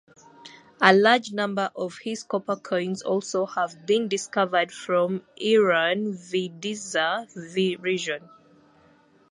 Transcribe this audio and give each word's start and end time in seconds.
A 0.81 0.91
large 0.95 1.31
number 1.31 1.69
of 1.75 1.99
his 1.99 2.23
copper 2.23 2.55
coins 2.55 3.03
also 3.03 3.45
have 3.45 3.85
been 3.85 4.07
discovered 4.07 4.71
from 4.71 5.21
Eran-Vidisha 5.39 7.27
region. 7.79 8.27